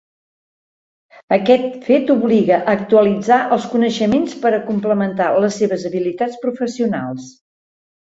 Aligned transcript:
Aquest 1.37 1.75
fet 1.89 2.09
obliga 2.15 2.57
a 2.63 2.75
actualitzar 2.79 3.39
els 3.59 3.69
coneixements 3.75 4.35
per 4.47 4.55
a 4.55 4.63
complementar 4.73 5.31
les 5.47 5.63
seves 5.63 5.89
habilitats 5.93 6.45
professionals. 6.49 7.33